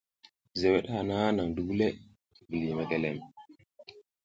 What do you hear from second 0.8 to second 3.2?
hana naƞ digule, vuliy mekelem.